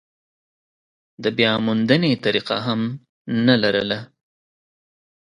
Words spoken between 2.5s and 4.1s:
هم نه لرله.